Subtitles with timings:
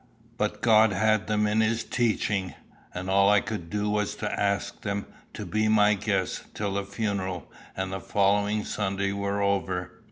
[0.35, 2.55] But God had them in his teaching,
[2.91, 6.83] and all I could do was to ask them to be my guests till the
[6.85, 9.91] funeral and the following Sunday were over.